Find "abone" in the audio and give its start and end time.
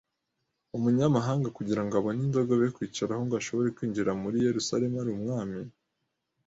1.97-2.19